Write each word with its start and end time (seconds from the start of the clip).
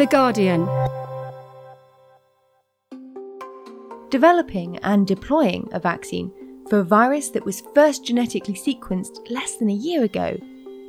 The 0.00 0.06
Guardian. 0.06 0.66
Developing 4.08 4.78
and 4.78 5.06
deploying 5.06 5.68
a 5.72 5.78
vaccine 5.78 6.32
for 6.70 6.78
a 6.78 6.84
virus 6.84 7.28
that 7.28 7.44
was 7.44 7.62
first 7.74 8.06
genetically 8.06 8.54
sequenced 8.54 9.30
less 9.30 9.58
than 9.58 9.68
a 9.68 9.74
year 9.74 10.04
ago 10.04 10.38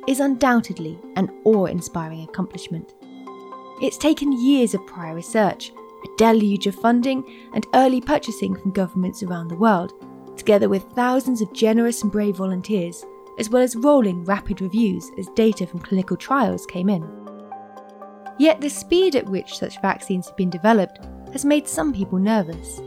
is 0.08 0.20
undoubtedly 0.20 0.98
an 1.16 1.28
awe 1.44 1.66
inspiring 1.66 2.22
accomplishment. 2.22 2.94
It's 3.82 3.98
taken 3.98 4.32
years 4.32 4.72
of 4.72 4.86
prior 4.86 5.14
research, 5.14 5.72
a 5.72 6.16
deluge 6.16 6.66
of 6.66 6.74
funding, 6.74 7.50
and 7.52 7.66
early 7.74 8.00
purchasing 8.00 8.54
from 8.54 8.72
governments 8.72 9.22
around 9.22 9.48
the 9.48 9.56
world, 9.56 9.92
together 10.38 10.70
with 10.70 10.90
thousands 10.94 11.42
of 11.42 11.52
generous 11.52 12.02
and 12.02 12.10
brave 12.10 12.36
volunteers, 12.36 13.04
as 13.38 13.50
well 13.50 13.62
as 13.62 13.76
rolling 13.76 14.24
rapid 14.24 14.62
reviews 14.62 15.10
as 15.18 15.28
data 15.34 15.66
from 15.66 15.80
clinical 15.80 16.16
trials 16.16 16.64
came 16.64 16.88
in. 16.88 17.21
Yet 18.42 18.60
the 18.60 18.70
speed 18.70 19.14
at 19.14 19.28
which 19.28 19.56
such 19.56 19.80
vaccines 19.80 20.26
have 20.26 20.36
been 20.36 20.50
developed 20.50 20.98
has 21.30 21.44
made 21.44 21.68
some 21.68 21.92
people 21.92 22.18
nervous. 22.18 22.80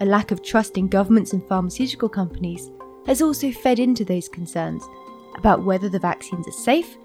A 0.00 0.04
lack 0.04 0.30
of 0.30 0.44
trust 0.44 0.78
in 0.78 0.86
governments 0.86 1.32
and 1.32 1.44
pharmaceutical 1.48 2.08
companies 2.08 2.70
has 3.04 3.20
also 3.20 3.50
fed 3.50 3.80
into 3.80 4.04
those 4.04 4.28
concerns 4.28 4.84
about 5.36 5.64
whether 5.64 5.88
the 5.88 5.98
vaccines 5.98 6.46
are 6.46 6.52
safe 6.52 6.96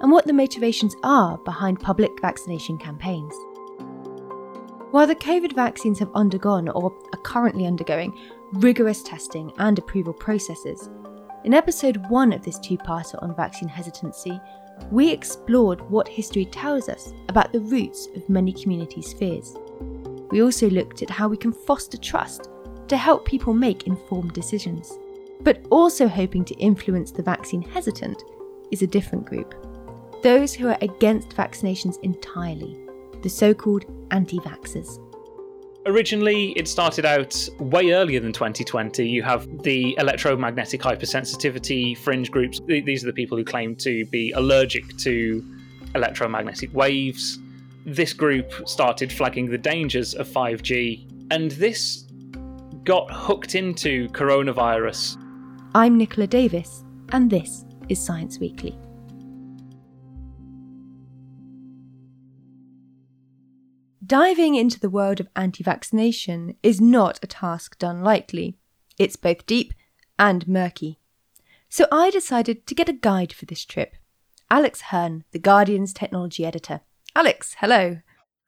and 0.00 0.12
what 0.12 0.28
the 0.28 0.32
motivations 0.32 0.94
are 1.02 1.38
behind 1.38 1.80
public 1.80 2.12
vaccination 2.20 2.78
campaigns. 2.78 3.34
While 4.92 5.08
the 5.08 5.16
COVID 5.16 5.56
vaccines 5.56 5.98
have 5.98 6.12
undergone 6.14 6.68
or 6.68 6.96
are 7.12 7.22
currently 7.22 7.66
undergoing 7.66 8.16
rigorous 8.52 9.02
testing 9.02 9.52
and 9.58 9.76
approval 9.76 10.12
processes, 10.12 10.88
in 11.42 11.52
episode 11.52 11.96
1 12.10 12.32
of 12.32 12.44
this 12.44 12.60
two 12.60 12.78
parter 12.78 13.20
on 13.22 13.34
vaccine 13.34 13.68
hesitancy, 13.68 14.40
we 14.90 15.10
explored 15.10 15.80
what 15.90 16.08
history 16.08 16.44
tells 16.44 16.88
us 16.88 17.12
about 17.28 17.52
the 17.52 17.60
roots 17.60 18.08
of 18.16 18.28
many 18.28 18.52
communities' 18.52 19.12
fears. 19.12 19.56
We 20.30 20.42
also 20.42 20.68
looked 20.70 21.02
at 21.02 21.10
how 21.10 21.28
we 21.28 21.36
can 21.36 21.52
foster 21.52 21.98
trust 21.98 22.48
to 22.88 22.96
help 22.96 23.24
people 23.24 23.54
make 23.54 23.86
informed 23.86 24.32
decisions. 24.32 24.98
But 25.40 25.64
also 25.70 26.08
hoping 26.08 26.44
to 26.46 26.54
influence 26.54 27.10
the 27.10 27.22
vaccine 27.22 27.62
hesitant 27.62 28.24
is 28.70 28.82
a 28.82 28.86
different 28.86 29.24
group 29.24 29.54
those 30.22 30.52
who 30.52 30.66
are 30.66 30.78
against 30.82 31.30
vaccinations 31.30 32.00
entirely, 32.02 32.76
the 33.22 33.28
so 33.28 33.54
called 33.54 33.84
anti 34.10 34.38
vaxxers. 34.38 34.98
Originally, 35.88 36.50
it 36.50 36.68
started 36.68 37.06
out 37.06 37.48
way 37.58 37.92
earlier 37.92 38.20
than 38.20 38.30
2020. 38.30 39.08
You 39.08 39.22
have 39.22 39.62
the 39.62 39.96
electromagnetic 39.98 40.82
hypersensitivity 40.82 41.96
fringe 41.96 42.30
groups. 42.30 42.60
These 42.66 43.04
are 43.04 43.06
the 43.06 43.12
people 43.14 43.38
who 43.38 43.44
claim 43.44 43.74
to 43.76 44.04
be 44.04 44.30
allergic 44.32 44.98
to 44.98 45.42
electromagnetic 45.94 46.74
waves. 46.74 47.38
This 47.86 48.12
group 48.12 48.52
started 48.68 49.10
flagging 49.10 49.48
the 49.48 49.56
dangers 49.56 50.12
of 50.12 50.28
5G, 50.28 51.06
and 51.30 51.52
this 51.52 52.04
got 52.84 53.10
hooked 53.10 53.54
into 53.54 54.08
coronavirus. 54.08 55.16
I'm 55.74 55.96
Nicola 55.96 56.26
Davis, 56.26 56.84
and 57.12 57.30
this 57.30 57.64
is 57.88 57.98
Science 57.98 58.38
Weekly. 58.38 58.78
Diving 64.08 64.54
into 64.54 64.80
the 64.80 64.88
world 64.88 65.20
of 65.20 65.28
anti 65.36 65.62
vaccination 65.62 66.56
is 66.62 66.80
not 66.80 67.18
a 67.22 67.26
task 67.26 67.78
done 67.78 68.02
lightly. 68.02 68.56
It's 68.98 69.16
both 69.16 69.44
deep 69.44 69.74
and 70.18 70.48
murky. 70.48 70.98
So 71.68 71.84
I 71.92 72.08
decided 72.08 72.66
to 72.66 72.74
get 72.74 72.88
a 72.88 72.94
guide 72.94 73.34
for 73.34 73.44
this 73.44 73.66
trip. 73.66 73.96
Alex 74.50 74.80
Hern, 74.80 75.24
The 75.32 75.38
Guardian's 75.38 75.92
technology 75.92 76.46
editor. 76.46 76.80
Alex, 77.14 77.56
hello. 77.58 77.98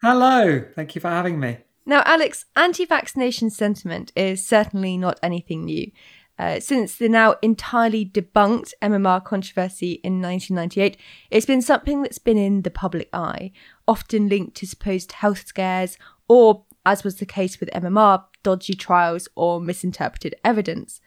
Hello, 0.00 0.64
thank 0.74 0.94
you 0.94 1.00
for 1.02 1.08
having 1.08 1.38
me. 1.38 1.58
Now, 1.84 2.04
Alex, 2.06 2.46
anti 2.56 2.86
vaccination 2.86 3.50
sentiment 3.50 4.12
is 4.16 4.46
certainly 4.46 4.96
not 4.96 5.20
anything 5.22 5.66
new. 5.66 5.92
Uh, 6.40 6.58
since 6.58 6.96
the 6.96 7.06
now 7.06 7.34
entirely 7.42 8.02
debunked 8.02 8.72
MMR 8.80 9.22
controversy 9.22 10.00
in 10.02 10.22
1998, 10.22 10.96
it's 11.30 11.44
been 11.44 11.60
something 11.60 12.00
that's 12.00 12.18
been 12.18 12.38
in 12.38 12.62
the 12.62 12.70
public 12.70 13.10
eye, 13.12 13.52
often 13.90 14.28
linked 14.28 14.56
to 14.56 14.66
supposed 14.68 15.10
health 15.10 15.48
scares 15.48 15.98
or, 16.28 16.64
as 16.86 17.02
was 17.02 17.16
the 17.16 17.26
case 17.26 17.58
with 17.58 17.68
MMR, 17.70 18.22
dodgy 18.44 18.74
trials 18.74 19.28
or 19.34 19.60
misinterpreted 19.60 20.36
evidence. 20.44 21.00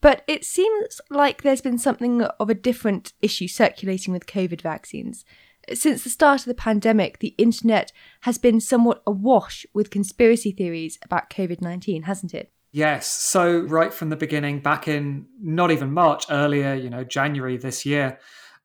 But 0.00 0.22
it 0.28 0.44
seems 0.44 1.00
like 1.10 1.42
there's 1.42 1.60
been 1.60 1.78
something 1.78 2.22
of 2.22 2.48
a 2.48 2.54
different 2.54 3.14
issue 3.20 3.48
circulating 3.48 4.12
with 4.12 4.26
COVID 4.26 4.60
vaccines. 4.60 5.24
Since 5.72 6.04
the 6.04 6.10
start 6.10 6.42
of 6.42 6.46
the 6.46 6.54
pandemic, 6.54 7.18
the 7.18 7.34
internet 7.36 7.90
has 8.20 8.38
been 8.38 8.60
somewhat 8.60 9.02
awash 9.06 9.66
with 9.74 9.90
conspiracy 9.90 10.52
theories 10.52 10.98
about 11.02 11.30
COVID 11.30 11.60
19, 11.60 12.02
hasn't 12.02 12.32
it? 12.32 12.52
Yes. 12.70 13.08
So, 13.08 13.60
right 13.60 13.92
from 13.92 14.10
the 14.10 14.16
beginning, 14.16 14.60
back 14.60 14.86
in 14.86 15.26
not 15.40 15.70
even 15.70 15.92
March, 15.92 16.26
earlier, 16.30 16.74
you 16.74 16.90
know, 16.90 17.02
January 17.02 17.56
this 17.56 17.84
year, 17.84 18.18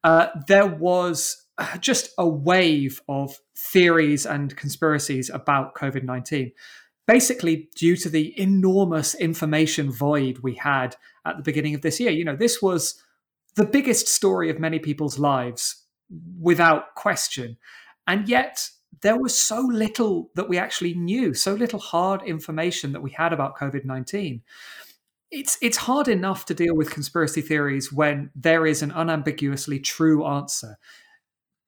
uh, 0.04 0.26
there 0.46 0.66
was 0.66 1.46
just 1.80 2.10
a 2.18 2.28
wave 2.28 3.00
of 3.08 3.38
theories 3.56 4.26
and 4.26 4.56
conspiracies 4.56 5.30
about 5.30 5.74
COVID 5.74 6.04
19. 6.04 6.52
Basically, 7.06 7.68
due 7.74 7.96
to 7.96 8.08
the 8.08 8.38
enormous 8.40 9.14
information 9.14 9.90
void 9.90 10.38
we 10.38 10.54
had 10.54 10.96
at 11.26 11.36
the 11.36 11.42
beginning 11.42 11.74
of 11.74 11.82
this 11.82 11.98
year. 11.98 12.10
You 12.10 12.24
know, 12.24 12.36
this 12.36 12.62
was 12.62 13.02
the 13.56 13.64
biggest 13.64 14.08
story 14.08 14.48
of 14.48 14.60
many 14.60 14.78
people's 14.78 15.18
lives 15.18 15.84
without 16.40 16.94
question. 16.94 17.56
And 18.06 18.28
yet, 18.28 18.68
there 19.02 19.18
was 19.18 19.36
so 19.36 19.60
little 19.60 20.30
that 20.34 20.48
we 20.48 20.58
actually 20.58 20.94
knew, 20.94 21.34
so 21.34 21.54
little 21.54 21.78
hard 21.78 22.22
information 22.22 22.92
that 22.92 23.02
we 23.02 23.10
had 23.10 23.32
about 23.32 23.56
COVID 23.56 23.84
19. 23.84 24.42
It's, 25.32 25.58
it's 25.62 25.76
hard 25.76 26.08
enough 26.08 26.44
to 26.46 26.54
deal 26.54 26.74
with 26.74 26.90
conspiracy 26.90 27.40
theories 27.40 27.92
when 27.92 28.30
there 28.34 28.66
is 28.66 28.82
an 28.82 28.90
unambiguously 28.90 29.78
true 29.78 30.26
answer. 30.26 30.76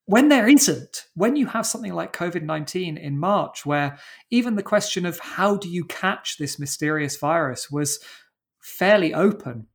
When 0.05 0.27
there 0.27 0.47
isn't, 0.47 1.05
when 1.15 1.35
you 1.37 1.47
have 1.47 1.65
something 1.65 1.93
like 1.93 2.11
COVID 2.11 2.43
19 2.43 2.97
in 2.97 3.17
March, 3.17 3.65
where 3.65 3.97
even 4.29 4.55
the 4.55 4.63
question 4.63 5.05
of 5.05 5.19
how 5.19 5.55
do 5.55 5.69
you 5.69 5.85
catch 5.85 6.37
this 6.37 6.59
mysterious 6.59 7.17
virus 7.17 7.71
was 7.71 7.99
fairly 8.61 9.13
open, 9.13 9.67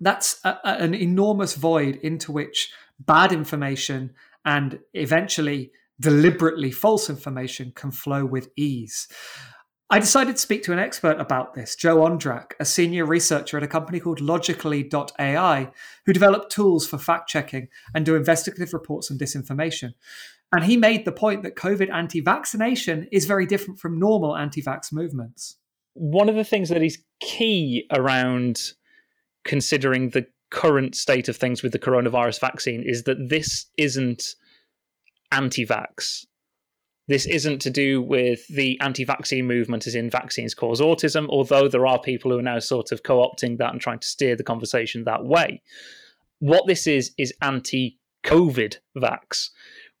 that's 0.00 0.40
a, 0.44 0.58
an 0.64 0.94
enormous 0.94 1.54
void 1.54 1.96
into 1.96 2.30
which 2.30 2.72
bad 3.00 3.32
information 3.32 4.14
and 4.44 4.78
eventually 4.94 5.72
deliberately 5.98 6.70
false 6.70 7.10
information 7.10 7.72
can 7.74 7.90
flow 7.90 8.24
with 8.24 8.50
ease. 8.56 9.08
I 9.88 10.00
decided 10.00 10.34
to 10.34 10.42
speak 10.42 10.64
to 10.64 10.72
an 10.72 10.80
expert 10.80 11.20
about 11.20 11.54
this, 11.54 11.76
Joe 11.76 11.98
Ondrak, 11.98 12.52
a 12.58 12.64
senior 12.64 13.06
researcher 13.06 13.56
at 13.56 13.62
a 13.62 13.68
company 13.68 14.00
called 14.00 14.20
Logically.ai, 14.20 15.70
who 16.04 16.12
develop 16.12 16.48
tools 16.48 16.88
for 16.88 16.98
fact 16.98 17.28
checking 17.28 17.68
and 17.94 18.04
do 18.04 18.16
investigative 18.16 18.74
reports 18.74 19.12
on 19.12 19.18
disinformation. 19.18 19.94
And 20.52 20.64
he 20.64 20.76
made 20.76 21.04
the 21.04 21.12
point 21.12 21.44
that 21.44 21.54
COVID 21.54 21.92
anti 21.92 22.20
vaccination 22.20 23.06
is 23.12 23.26
very 23.26 23.46
different 23.46 23.78
from 23.78 23.98
normal 23.98 24.36
anti 24.36 24.60
vax 24.60 24.92
movements. 24.92 25.56
One 25.94 26.28
of 26.28 26.34
the 26.34 26.44
things 26.44 26.68
that 26.70 26.82
is 26.82 26.98
key 27.20 27.86
around 27.92 28.72
considering 29.44 30.10
the 30.10 30.26
current 30.50 30.96
state 30.96 31.28
of 31.28 31.36
things 31.36 31.62
with 31.62 31.70
the 31.72 31.78
coronavirus 31.78 32.40
vaccine 32.40 32.82
is 32.82 33.04
that 33.04 33.28
this 33.28 33.66
isn't 33.78 34.34
anti 35.30 35.64
vax. 35.64 36.26
This 37.08 37.26
isn't 37.26 37.60
to 37.60 37.70
do 37.70 38.02
with 38.02 38.46
the 38.48 38.80
anti 38.80 39.04
vaccine 39.04 39.46
movement, 39.46 39.86
as 39.86 39.94
in 39.94 40.10
vaccines 40.10 40.54
cause 40.54 40.80
autism, 40.80 41.28
although 41.28 41.68
there 41.68 41.86
are 41.86 42.00
people 42.00 42.30
who 42.30 42.38
are 42.38 42.42
now 42.42 42.58
sort 42.58 42.90
of 42.90 43.02
co 43.02 43.18
opting 43.18 43.58
that 43.58 43.72
and 43.72 43.80
trying 43.80 44.00
to 44.00 44.06
steer 44.06 44.34
the 44.34 44.42
conversation 44.42 45.04
that 45.04 45.24
way. 45.24 45.62
What 46.40 46.66
this 46.66 46.86
is, 46.86 47.12
is 47.16 47.32
anti 47.42 47.98
COVID 48.24 48.78
vax, 48.96 49.50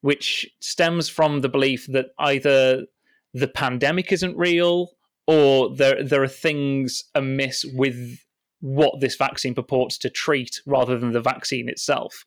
which 0.00 0.50
stems 0.60 1.08
from 1.08 1.40
the 1.40 1.48
belief 1.48 1.86
that 1.88 2.06
either 2.18 2.86
the 3.34 3.48
pandemic 3.48 4.10
isn't 4.10 4.36
real 4.36 4.90
or 5.28 5.74
there, 5.74 6.02
there 6.02 6.22
are 6.22 6.28
things 6.28 7.04
amiss 7.14 7.64
with 7.74 8.18
what 8.60 9.00
this 9.00 9.16
vaccine 9.16 9.54
purports 9.54 9.98
to 9.98 10.10
treat 10.10 10.60
rather 10.66 10.98
than 10.98 11.12
the 11.12 11.20
vaccine 11.20 11.68
itself 11.68 12.24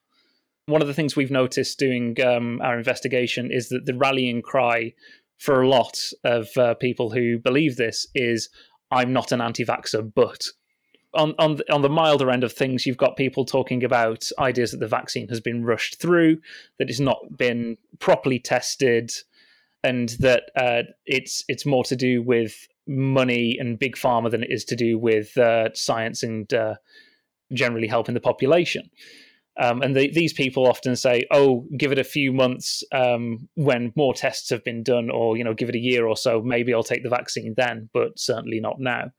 one 0.69 0.81
of 0.81 0.87
the 0.87 0.93
things 0.93 1.15
we've 1.15 1.31
noticed 1.31 1.79
doing 1.79 2.15
um, 2.21 2.61
our 2.61 2.77
investigation 2.77 3.51
is 3.51 3.69
that 3.69 3.85
the 3.85 3.95
rallying 3.95 4.41
cry 4.41 4.93
for 5.37 5.61
a 5.61 5.67
lot 5.67 5.99
of 6.23 6.55
uh, 6.57 6.73
people 6.75 7.09
who 7.09 7.39
believe 7.39 7.75
this 7.75 8.07
is 8.13 8.49
I'm 8.91 9.13
not 9.13 9.31
an 9.31 9.41
anti-vaxxer, 9.41 10.11
but. 10.13 10.47
On 11.15 11.33
on 11.39 11.55
the, 11.55 11.73
on 11.73 11.81
the 11.81 11.89
milder 11.89 12.29
end 12.29 12.43
of 12.43 12.53
things, 12.53 12.85
you've 12.85 12.95
got 12.95 13.17
people 13.17 13.43
talking 13.43 13.83
about 13.83 14.29
ideas 14.37 14.69
that 14.69 14.77
the 14.77 14.87
vaccine 14.87 15.27
has 15.29 15.41
been 15.41 15.65
rushed 15.65 15.99
through, 15.99 16.37
that 16.77 16.87
it's 16.87 16.99
not 16.99 17.35
been 17.35 17.77
properly 17.97 18.37
tested, 18.37 19.11
and 19.83 20.09
that 20.19 20.51
uh, 20.55 20.83
it's 21.07 21.43
it's 21.47 21.65
more 21.65 21.83
to 21.85 21.95
do 21.95 22.21
with 22.21 22.67
money 22.85 23.57
and 23.59 23.79
big 23.79 23.95
pharma 23.95 24.29
than 24.29 24.43
it 24.43 24.51
is 24.51 24.63
to 24.65 24.75
do 24.75 24.99
with 24.99 25.35
uh, 25.35 25.73
science 25.73 26.21
and 26.21 26.53
uh, 26.53 26.75
generally 27.53 27.87
helping 27.87 28.13
the 28.13 28.21
population 28.21 28.87
Um, 29.57 29.81
and 29.81 29.95
the, 29.95 30.09
these 30.11 30.33
people 30.33 30.67
often 30.67 30.95
say, 30.95 31.25
"Oh, 31.31 31.65
give 31.77 31.91
it 31.91 31.99
a 31.99 32.03
few 32.03 32.31
months 32.31 32.83
um, 32.93 33.49
when 33.55 33.91
more 33.95 34.13
tests 34.13 34.49
have 34.51 34.63
been 34.63 34.83
done, 34.83 35.09
or 35.09 35.37
you 35.37 35.43
know, 35.43 35.53
give 35.53 35.69
it 35.69 35.75
a 35.75 35.79
year 35.79 36.07
or 36.07 36.15
so. 36.15 36.41
Maybe 36.41 36.73
I'll 36.73 36.83
take 36.83 37.03
the 37.03 37.09
vaccine 37.09 37.53
then, 37.57 37.89
but 37.93 38.17
certainly 38.17 38.59
not 38.59 38.79
now." 38.79 39.11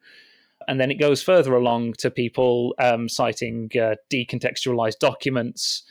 And 0.68 0.80
then 0.80 0.90
it 0.90 1.00
goes 1.00 1.22
further 1.22 1.54
along 1.54 1.94
to 1.98 2.10
people 2.10 2.74
um, 2.78 3.08
citing 3.08 3.70
uh, 3.74 3.96
decontextualized 4.12 4.98
documents 4.98 5.82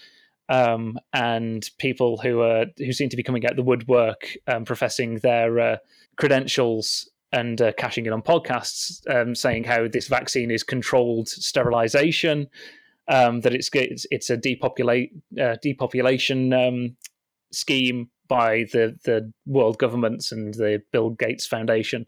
um, 0.47 0.97
and 1.13 1.69
people 1.77 2.17
who 2.17 2.41
are 2.41 2.65
who 2.77 2.91
seem 2.91 3.09
to 3.09 3.17
be 3.17 3.23
coming 3.23 3.45
out 3.45 3.55
the 3.55 3.63
woodwork, 3.63 4.35
um, 4.47 4.65
professing 4.65 5.15
their 5.17 5.59
uh, 5.59 5.77
credentials 6.17 7.09
and 7.31 7.61
uh, 7.61 7.71
cashing 7.73 8.07
in 8.07 8.13
on 8.13 8.23
podcasts, 8.23 9.07
um, 9.13 9.35
saying 9.35 9.63
how 9.63 9.87
this 9.87 10.07
vaccine 10.07 10.49
is 10.49 10.63
controlled 10.63 11.27
sterilization 11.27 12.47
um, 13.09 13.41
that 13.41 13.53
it's 13.53 13.69
it's, 13.73 14.05
it's 14.11 14.29
a 14.29 14.37
depopulate 14.37 15.11
uh, 15.41 15.55
depopulation 15.61 16.53
um, 16.53 16.95
scheme 17.51 18.09
by 18.27 18.65
the 18.71 18.97
the 19.03 19.33
world 19.45 19.77
governments 19.79 20.31
and 20.31 20.53
the 20.53 20.81
Bill 20.93 21.09
Gates 21.09 21.45
Foundation. 21.45 22.05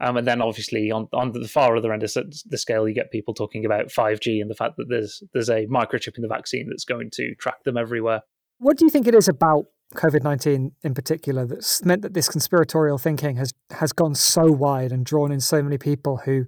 Um, 0.00 0.16
and 0.16 0.26
then 0.26 0.42
obviously 0.42 0.90
on, 0.90 1.06
on 1.12 1.30
the 1.30 1.46
far 1.46 1.76
other 1.76 1.92
end 1.92 2.02
of 2.02 2.12
the 2.12 2.58
scale, 2.58 2.88
you 2.88 2.94
get 2.94 3.12
people 3.12 3.34
talking 3.34 3.64
about 3.64 3.86
5G 3.86 4.40
and 4.40 4.50
the 4.50 4.54
fact 4.56 4.76
that 4.76 4.86
there's 4.88 5.22
there's 5.32 5.48
a 5.48 5.66
microchip 5.68 6.16
in 6.16 6.22
the 6.22 6.28
vaccine 6.28 6.66
that's 6.68 6.84
going 6.84 7.10
to 7.12 7.36
track 7.36 7.62
them 7.62 7.76
everywhere. 7.76 8.22
What 8.58 8.76
do 8.76 8.84
you 8.84 8.90
think 8.90 9.06
it 9.06 9.14
is 9.14 9.28
about 9.28 9.66
COVID 9.94 10.24
nineteen 10.24 10.72
in 10.82 10.94
particular 10.94 11.46
that's 11.46 11.84
meant 11.84 12.02
that 12.02 12.14
this 12.14 12.28
conspiratorial 12.28 12.98
thinking 12.98 13.36
has 13.36 13.52
has 13.70 13.92
gone 13.92 14.14
so 14.14 14.50
wide 14.50 14.90
and 14.90 15.04
drawn 15.04 15.30
in 15.30 15.40
so 15.40 15.62
many 15.62 15.78
people 15.78 16.16
who 16.16 16.46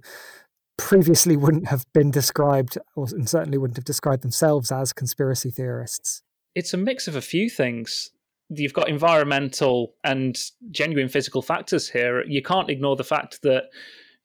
previously 0.77 1.37
wouldn't 1.37 1.67
have 1.67 1.85
been 1.93 2.11
described, 2.11 2.77
or 2.95 3.07
certainly 3.25 3.57
wouldn't 3.57 3.77
have 3.77 3.85
described 3.85 4.23
themselves 4.23 4.71
as 4.71 4.93
conspiracy 4.93 5.51
theorists? 5.51 6.21
It's 6.53 6.73
a 6.73 6.77
mix 6.77 7.07
of 7.07 7.15
a 7.15 7.21
few 7.21 7.49
things. 7.49 8.11
You've 8.49 8.73
got 8.73 8.89
environmental 8.89 9.95
and 10.03 10.37
genuine 10.71 11.09
physical 11.09 11.41
factors 11.41 11.89
here. 11.89 12.23
You 12.25 12.41
can't 12.41 12.69
ignore 12.69 12.95
the 12.95 13.03
fact 13.03 13.41
that 13.41 13.65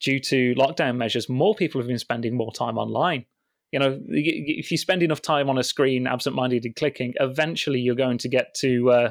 due 0.00 0.20
to 0.20 0.54
lockdown 0.54 0.96
measures, 0.96 1.28
more 1.28 1.54
people 1.54 1.80
have 1.80 1.88
been 1.88 1.98
spending 1.98 2.36
more 2.36 2.52
time 2.52 2.78
online. 2.78 3.24
You 3.72 3.78
know, 3.78 4.00
if 4.08 4.70
you 4.70 4.76
spend 4.76 5.02
enough 5.02 5.22
time 5.22 5.48
on 5.48 5.56
a 5.56 5.62
screen, 5.62 6.06
absent-mindedly 6.06 6.72
clicking, 6.72 7.14
eventually 7.20 7.80
you're 7.80 7.94
going 7.94 8.18
to 8.18 8.28
get 8.28 8.54
to 8.56 8.90
uh, 8.90 9.10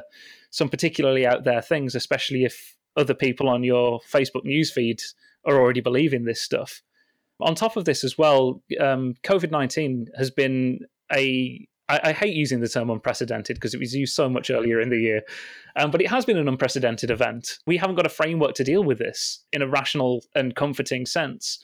some 0.51 0.69
particularly 0.69 1.25
out 1.25 1.43
there 1.43 1.61
things, 1.61 1.95
especially 1.95 2.43
if 2.43 2.75
other 2.97 3.13
people 3.13 3.47
on 3.47 3.63
your 3.63 4.01
Facebook 4.01 4.45
newsfeed 4.45 5.01
are 5.45 5.55
already 5.55 5.79
believing 5.79 6.25
this 6.25 6.41
stuff. 6.41 6.81
On 7.41 7.55
top 7.55 7.77
of 7.77 7.85
this, 7.85 8.03
as 8.03 8.17
well, 8.17 8.61
um, 8.79 9.15
COVID 9.23 9.51
19 9.51 10.07
has 10.17 10.29
been 10.29 10.79
a 11.11 11.67
I, 11.89 12.11
hate 12.13 12.35
using 12.35 12.59
the 12.59 12.67
term 12.67 12.91
unprecedented 12.91 13.55
because 13.55 13.73
it 13.73 13.79
was 13.79 13.95
used 13.95 14.13
so 14.13 14.29
much 14.29 14.51
earlier 14.51 14.79
in 14.79 14.89
the 14.89 14.99
year, 14.99 15.23
um, 15.75 15.89
but 15.89 16.01
it 16.01 16.09
has 16.09 16.23
been 16.23 16.37
an 16.37 16.47
unprecedented 16.47 17.09
event. 17.09 17.57
We 17.65 17.77
haven't 17.77 17.95
got 17.95 18.05
a 18.05 18.09
framework 18.09 18.53
to 18.55 18.63
deal 18.63 18.83
with 18.83 18.99
this 18.99 19.43
in 19.51 19.63
a 19.63 19.67
rational 19.67 20.23
and 20.35 20.55
comforting 20.55 21.07
sense. 21.07 21.59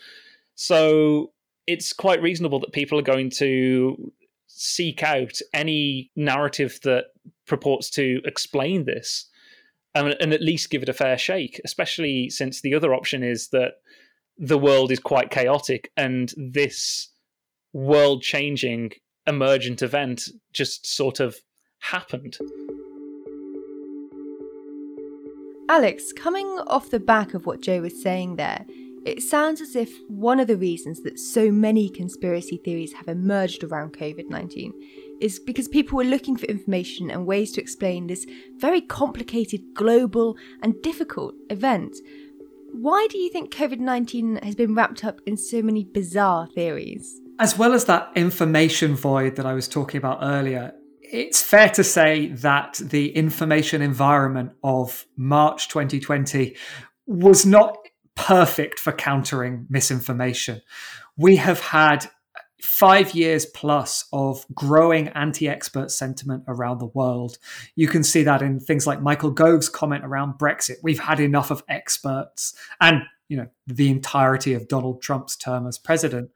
So 0.55 1.31
it's 1.67 1.93
quite 1.93 2.21
reasonable 2.23 2.59
that 2.61 2.73
people 2.73 2.97
are 2.97 3.03
going 3.03 3.29
to 3.31 4.11
seek 4.47 5.03
out 5.03 5.37
any 5.53 6.11
narrative 6.15 6.79
that 6.83 7.05
purports 7.45 7.89
to 7.91 8.21
explain 8.25 8.85
this 8.85 9.29
um, 9.93 10.13
and 10.19 10.33
at 10.33 10.41
least 10.41 10.69
give 10.69 10.81
it 10.81 10.89
a 10.89 10.93
fair 10.93 11.17
shake, 11.17 11.61
especially 11.63 12.29
since 12.29 12.61
the 12.61 12.73
other 12.73 12.93
option 12.93 13.21
is 13.21 13.49
that 13.49 13.73
the 14.37 14.57
world 14.57 14.91
is 14.91 14.99
quite 14.99 15.31
chaotic 15.31 15.91
and 15.95 16.33
this 16.37 17.09
world 17.73 18.21
changing 18.21 18.91
emergent 19.27 19.81
event 19.81 20.23
just 20.53 20.85
sort 20.85 21.19
of 21.19 21.37
happened. 21.79 22.37
Alex, 25.67 26.13
coming 26.13 26.45
off 26.67 26.91
the 26.91 26.99
back 26.99 27.33
of 27.33 27.45
what 27.45 27.61
Joe 27.61 27.81
was 27.81 28.01
saying 28.01 28.35
there, 28.35 28.65
it 29.05 29.21
sounds 29.21 29.61
as 29.61 29.75
if 29.75 29.91
one 30.07 30.39
of 30.39 30.47
the 30.47 30.57
reasons 30.57 31.01
that 31.03 31.19
so 31.19 31.51
many 31.51 31.89
conspiracy 31.89 32.57
theories 32.57 32.93
have 32.93 33.07
emerged 33.07 33.63
around 33.63 33.93
COVID 33.93 34.29
19 34.29 34.73
is 35.21 35.39
because 35.39 35.67
people 35.67 35.97
were 35.97 36.03
looking 36.03 36.35
for 36.35 36.45
information 36.45 37.09
and 37.09 37.25
ways 37.25 37.51
to 37.53 37.61
explain 37.61 38.07
this 38.07 38.25
very 38.57 38.81
complicated, 38.81 39.61
global, 39.73 40.35
and 40.61 40.81
difficult 40.81 41.35
event 41.49 41.95
why 42.81 43.07
do 43.09 43.17
you 43.17 43.29
think 43.29 43.53
COVID 43.53 43.79
19 43.79 44.37
has 44.37 44.55
been 44.55 44.75
wrapped 44.75 45.03
up 45.03 45.19
in 45.25 45.37
so 45.37 45.61
many 45.61 45.83
bizarre 45.83 46.47
theories? 46.47 47.21
As 47.39 47.57
well 47.57 47.73
as 47.73 47.85
that 47.85 48.11
information 48.15 48.95
void 48.95 49.35
that 49.35 49.45
I 49.45 49.53
was 49.53 49.67
talking 49.67 49.97
about 49.97 50.19
earlier, 50.21 50.73
it's 51.01 51.41
fair 51.41 51.69
to 51.69 51.83
say 51.83 52.27
that 52.27 52.79
the 52.81 53.09
information 53.15 53.81
environment 53.81 54.51
of 54.63 55.05
March 55.15 55.67
2020 55.69 56.55
was 57.05 57.45
not 57.45 57.77
perfect 58.15 58.79
for 58.79 58.91
countering 58.91 59.67
misinformation. 59.69 60.61
We 61.17 61.35
have 61.35 61.59
had 61.59 62.09
five 62.65 63.13
years 63.13 63.45
plus 63.45 64.05
of 64.11 64.45
growing 64.53 65.09
anti 65.09 65.47
expert 65.47 65.91
sentiment 65.91 66.43
around 66.47 66.79
the 66.79 66.87
world. 66.87 67.37
You 67.75 67.87
can 67.87 68.03
see 68.03 68.23
that 68.23 68.41
in 68.41 68.59
things 68.59 68.87
like 68.87 69.01
Michael 69.01 69.31
Gove's 69.31 69.69
comment 69.69 70.03
around 70.03 70.33
Brexit. 70.39 70.77
We've 70.83 70.99
had 70.99 71.19
enough 71.19 71.51
of 71.51 71.63
experts 71.69 72.55
and 72.81 73.03
you 73.27 73.37
know 73.37 73.47
the 73.67 73.89
entirety 73.89 74.53
of 74.53 74.67
Donald 74.67 75.01
Trump's 75.01 75.35
term 75.35 75.67
as 75.67 75.77
president. 75.77 76.31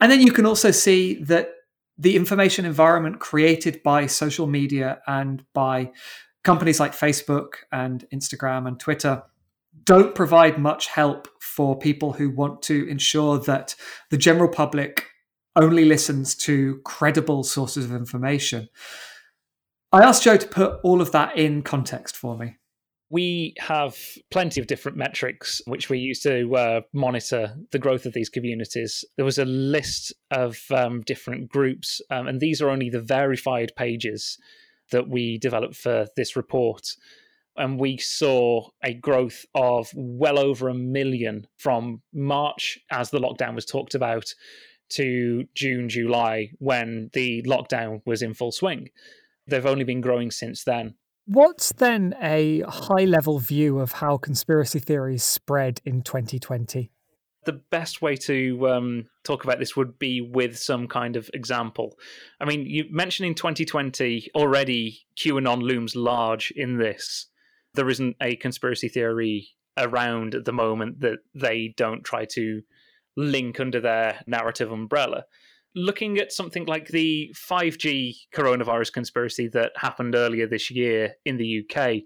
And 0.00 0.10
then 0.10 0.20
you 0.20 0.32
can 0.32 0.46
also 0.46 0.70
see 0.70 1.22
that 1.24 1.50
the 1.98 2.16
information 2.16 2.64
environment 2.64 3.20
created 3.20 3.82
by 3.82 4.06
social 4.06 4.46
media 4.46 5.02
and 5.06 5.44
by 5.52 5.92
companies 6.42 6.80
like 6.80 6.92
Facebook 6.92 7.48
and 7.70 8.06
Instagram 8.12 8.66
and 8.66 8.80
Twitter 8.80 9.22
don't 9.84 10.14
provide 10.14 10.58
much 10.58 10.86
help 10.86 11.28
for 11.40 11.78
people 11.78 12.12
who 12.12 12.30
want 12.30 12.62
to 12.62 12.88
ensure 12.88 13.38
that 13.38 13.74
the 14.10 14.16
general 14.16 14.48
public 14.48 15.09
only 15.56 15.84
listens 15.84 16.34
to 16.34 16.80
credible 16.84 17.42
sources 17.42 17.84
of 17.84 17.92
information. 17.92 18.68
I 19.92 20.04
asked 20.04 20.22
Joe 20.22 20.36
to 20.36 20.46
put 20.46 20.80
all 20.84 21.00
of 21.00 21.12
that 21.12 21.36
in 21.36 21.62
context 21.62 22.16
for 22.16 22.36
me. 22.36 22.56
We 23.12 23.54
have 23.58 23.96
plenty 24.30 24.60
of 24.60 24.68
different 24.68 24.96
metrics 24.96 25.60
which 25.66 25.90
we 25.90 25.98
use 25.98 26.20
to 26.20 26.54
uh, 26.54 26.80
monitor 26.92 27.56
the 27.72 27.78
growth 27.80 28.06
of 28.06 28.12
these 28.12 28.28
communities. 28.28 29.04
There 29.16 29.24
was 29.24 29.38
a 29.38 29.44
list 29.44 30.12
of 30.30 30.60
um, 30.70 31.00
different 31.00 31.48
groups, 31.48 32.00
um, 32.10 32.28
and 32.28 32.38
these 32.38 32.62
are 32.62 32.70
only 32.70 32.88
the 32.88 33.00
verified 33.00 33.72
pages 33.76 34.38
that 34.92 35.08
we 35.08 35.38
developed 35.38 35.74
for 35.74 36.06
this 36.16 36.36
report. 36.36 36.94
And 37.56 37.80
we 37.80 37.98
saw 37.98 38.68
a 38.84 38.94
growth 38.94 39.44
of 39.56 39.90
well 39.94 40.38
over 40.38 40.68
a 40.68 40.74
million 40.74 41.48
from 41.58 42.02
March, 42.14 42.78
as 42.92 43.10
the 43.10 43.18
lockdown 43.18 43.56
was 43.56 43.66
talked 43.66 43.96
about, 43.96 44.32
to 44.90 45.44
June, 45.54 45.88
July, 45.88 46.52
when 46.58 47.10
the 47.12 47.42
lockdown 47.42 48.02
was 48.04 48.22
in 48.22 48.34
full 48.34 48.52
swing. 48.52 48.90
They've 49.46 49.66
only 49.66 49.84
been 49.84 50.00
growing 50.00 50.30
since 50.30 50.64
then. 50.64 50.94
What's 51.26 51.72
then 51.72 52.14
a 52.20 52.60
high 52.62 53.04
level 53.04 53.38
view 53.38 53.78
of 53.78 53.92
how 53.92 54.16
conspiracy 54.16 54.80
theories 54.80 55.22
spread 55.22 55.80
in 55.84 56.02
2020? 56.02 56.90
The 57.44 57.52
best 57.52 58.02
way 58.02 58.16
to 58.16 58.68
um, 58.68 59.06
talk 59.24 59.44
about 59.44 59.58
this 59.58 59.76
would 59.76 59.98
be 59.98 60.20
with 60.20 60.58
some 60.58 60.88
kind 60.88 61.16
of 61.16 61.30
example. 61.32 61.96
I 62.40 62.44
mean, 62.44 62.66
you 62.66 62.84
mentioned 62.90 63.28
in 63.28 63.34
2020 63.34 64.30
already 64.34 65.06
QAnon 65.16 65.62
looms 65.62 65.96
large 65.96 66.50
in 66.50 66.78
this. 66.78 67.26
There 67.74 67.88
isn't 67.88 68.16
a 68.20 68.36
conspiracy 68.36 68.88
theory 68.88 69.48
around 69.78 70.34
at 70.34 70.44
the 70.44 70.52
moment 70.52 71.00
that 71.00 71.20
they 71.34 71.74
don't 71.76 72.04
try 72.04 72.24
to 72.32 72.62
link 73.20 73.60
under 73.60 73.80
their 73.80 74.20
narrative 74.26 74.72
umbrella. 74.72 75.24
Looking 75.76 76.18
at 76.18 76.32
something 76.32 76.64
like 76.64 76.88
the 76.88 77.32
5G 77.36 78.16
coronavirus 78.34 78.92
conspiracy 78.92 79.46
that 79.48 79.72
happened 79.76 80.16
earlier 80.16 80.46
this 80.46 80.70
year 80.70 81.14
in 81.24 81.36
the 81.36 81.64
UK 81.64 82.02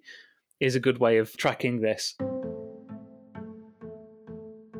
is 0.61 0.75
a 0.75 0.81
good 0.81 0.99
way 0.99 1.17
of 1.19 1.35
tracking 1.37 1.81
this. 1.81 2.15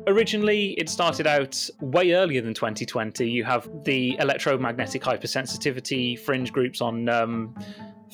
Originally, 0.07 0.73
it 0.73 0.87
started 0.87 1.25
out 1.25 1.67
way 1.81 2.11
earlier 2.13 2.41
than 2.41 2.53
2020. 2.53 3.27
You 3.27 3.43
have 3.43 3.67
the 3.85 4.15
electromagnetic 4.19 5.01
hypersensitivity 5.01 6.19
fringe 6.19 6.51
groups 6.51 6.79
on 6.79 7.09
um, 7.09 7.55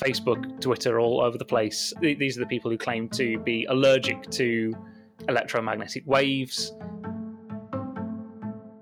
Facebook, 0.01 0.61
Twitter, 0.61 1.01
all 1.01 1.19
over 1.19 1.37
the 1.37 1.43
place. 1.43 1.93
These 1.99 2.37
are 2.37 2.39
the 2.39 2.45
people 2.45 2.71
who 2.71 2.77
claim 2.77 3.09
to 3.09 3.39
be 3.39 3.65
allergic 3.65 4.29
to 4.31 4.73
electromagnetic 5.27 6.03
waves 6.07 6.71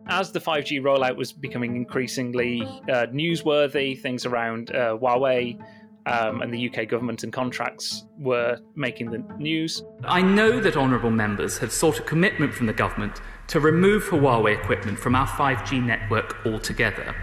as 0.10 0.32
the 0.32 0.40
5G 0.40 0.82
rollout 0.82 1.16
was 1.16 1.32
becoming 1.32 1.76
increasingly 1.76 2.62
uh, 2.62 3.08
newsworthy, 3.08 4.00
things 4.00 4.26
around 4.26 4.72
uh, 4.72 4.98
Huawei 4.98 5.60
um, 6.06 6.42
and 6.42 6.54
the 6.54 6.70
UK 6.70 6.88
government 6.88 7.24
and 7.24 7.32
contracts 7.32 8.06
were 8.18 8.58
making 8.76 9.12
the 9.12 9.20
news. 9.38 9.84
I 10.04 10.22
know 10.22 10.60
that 10.60 10.76
honourable 10.76 11.12
members 11.12 11.58
have 11.60 11.72
sought 11.72 12.00
a 12.00 12.04
commitment 12.04 12.54
from 12.54 12.66
the 12.66 12.74
government 12.74 13.22
to 13.48 13.60
remove 13.60 14.04
Huawei 14.06 14.58
equipment 14.58 14.98
from 15.00 15.16
our 15.16 15.28
5G 15.28 15.84
network 15.84 16.46
altogether. 16.46 17.16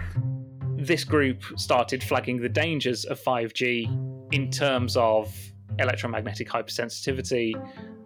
this 0.77 1.03
group 1.03 1.43
started 1.57 2.01
flagging 2.01 2.39
the 2.39 2.47
dangers 2.47 3.03
of 3.05 3.21
5G 3.21 4.33
in 4.33 4.49
terms 4.49 4.95
of 4.95 5.35
electromagnetic 5.79 6.47
hypersensitivity, 6.47 7.53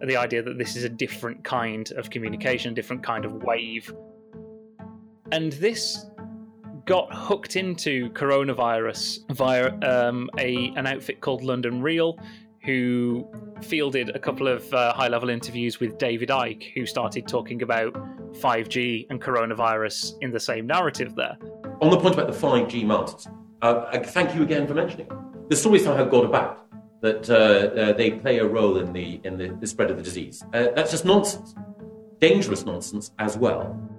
the 0.06 0.16
idea 0.16 0.42
that 0.42 0.58
this 0.58 0.74
is 0.74 0.84
a 0.84 0.88
different 0.88 1.44
kind 1.44 1.92
of 1.92 2.10
communication, 2.10 2.72
a 2.72 2.74
different 2.74 3.02
kind 3.02 3.24
of 3.24 3.42
wave. 3.44 3.92
And 5.32 5.52
this 5.54 6.04
got 6.84 7.08
hooked 7.12 7.56
into 7.56 8.10
coronavirus 8.10 9.20
via 9.32 9.72
um, 9.82 10.28
a 10.38 10.72
an 10.76 10.86
outfit 10.86 11.22
called 11.22 11.42
London 11.42 11.80
Real, 11.80 12.18
who 12.64 13.26
fielded 13.62 14.10
a 14.10 14.18
couple 14.18 14.46
of 14.46 14.72
uh, 14.74 14.92
high 14.92 15.08
level 15.08 15.30
interviews 15.30 15.80
with 15.80 15.96
David 15.96 16.28
Icke, 16.28 16.72
who 16.74 16.84
started 16.84 17.26
talking 17.26 17.62
about 17.62 17.94
5G 18.34 19.06
and 19.08 19.22
coronavirus 19.22 20.14
in 20.20 20.32
the 20.32 20.40
same 20.40 20.66
narrative 20.66 21.14
there. 21.14 21.38
On 21.80 21.90
the 21.90 21.98
point 21.98 22.14
about 22.14 22.30
the 22.30 22.38
5G 22.38 22.84
masts, 22.84 23.26
uh, 23.62 23.98
thank 24.00 24.34
you 24.34 24.42
again 24.42 24.66
for 24.66 24.74
mentioning. 24.74 25.08
The 25.48 25.56
story 25.56 25.78
somehow 25.78 26.04
got 26.04 26.26
about 26.26 26.66
that 27.00 27.28
uh, 27.30 27.80
uh, 27.80 27.92
they 27.94 28.10
play 28.10 28.38
a 28.38 28.46
role 28.46 28.76
in 28.76 28.92
the 28.92 29.18
in 29.24 29.38
the, 29.38 29.56
the 29.60 29.66
spread 29.66 29.90
of 29.90 29.96
the 29.96 30.02
disease. 30.02 30.44
Uh, 30.52 30.68
that's 30.76 30.90
just 30.90 31.06
nonsense, 31.06 31.54
dangerous 32.20 32.66
nonsense 32.66 33.12
as 33.18 33.38
well. 33.38 33.91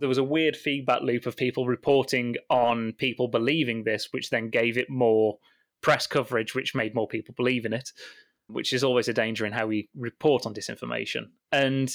There 0.00 0.08
was 0.08 0.18
a 0.18 0.24
weird 0.24 0.56
feedback 0.56 1.02
loop 1.02 1.26
of 1.26 1.36
people 1.36 1.66
reporting 1.66 2.36
on 2.50 2.92
people 2.92 3.28
believing 3.28 3.84
this, 3.84 4.08
which 4.12 4.30
then 4.30 4.50
gave 4.50 4.78
it 4.78 4.90
more 4.90 5.38
press 5.82 6.06
coverage, 6.06 6.54
which 6.54 6.74
made 6.74 6.94
more 6.94 7.08
people 7.08 7.34
believe 7.36 7.64
in 7.64 7.72
it, 7.72 7.92
which 8.48 8.72
is 8.72 8.84
always 8.84 9.08
a 9.08 9.12
danger 9.12 9.46
in 9.46 9.52
how 9.52 9.66
we 9.66 9.88
report 9.96 10.46
on 10.46 10.54
disinformation. 10.54 11.30
And 11.52 11.94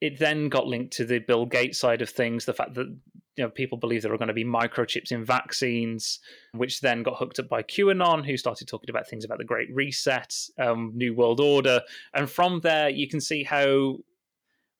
it 0.00 0.18
then 0.18 0.48
got 0.48 0.66
linked 0.66 0.92
to 0.94 1.04
the 1.04 1.20
Bill 1.20 1.46
Gates 1.46 1.78
side 1.78 2.02
of 2.02 2.10
things, 2.10 2.44
the 2.44 2.52
fact 2.52 2.74
that 2.74 2.88
you 3.36 3.44
know 3.44 3.48
people 3.48 3.78
believe 3.78 4.02
there 4.02 4.12
are 4.12 4.18
going 4.18 4.28
to 4.28 4.34
be 4.34 4.44
microchips 4.44 5.12
in 5.12 5.24
vaccines, 5.24 6.18
which 6.52 6.80
then 6.80 7.02
got 7.02 7.16
hooked 7.16 7.38
up 7.38 7.48
by 7.48 7.62
QAnon, 7.62 8.26
who 8.26 8.36
started 8.36 8.68
talking 8.68 8.90
about 8.90 9.08
things 9.08 9.24
about 9.24 9.38
the 9.38 9.44
Great 9.44 9.68
Reset, 9.72 10.34
um, 10.58 10.92
New 10.94 11.14
World 11.14 11.40
Order, 11.40 11.80
and 12.14 12.28
from 12.28 12.60
there 12.60 12.88
you 12.88 13.08
can 13.08 13.20
see 13.20 13.44
how 13.44 13.98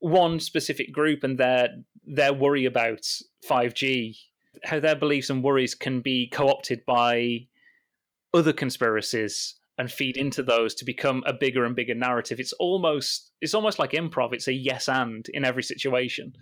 one 0.03 0.41
specific 0.41 0.93
group 0.93 1.23
and 1.23 1.39
their 1.39 1.69
their 2.05 2.33
worry 2.33 2.65
about 2.65 3.07
5G, 3.49 4.17
how 4.65 4.81
their 4.81 4.97
beliefs 4.97 5.31
and 5.31 5.43
worries 5.43 5.75
can 5.75 6.01
be 6.01 6.29
co-opted 6.29 6.85
by 6.85 7.47
other 8.35 8.53
conspiracies 8.53 9.55
and 9.79 9.91
feed 9.91 10.17
into 10.17 10.43
those 10.43 10.75
to 10.75 10.85
become 10.85 11.23
a 11.25 11.33
bigger 11.33 11.65
and 11.65 11.77
bigger 11.77 11.95
narrative. 11.95 12.41
It's 12.41 12.53
almost 12.55 13.31
it's 13.41 13.55
almost 13.55 13.79
like 13.79 13.93
improv. 13.93 14.33
It's 14.33 14.49
a 14.49 14.53
yes 14.53 14.89
and 14.89 15.27
in 15.33 15.45
every 15.45 15.63
situation. 15.63 16.33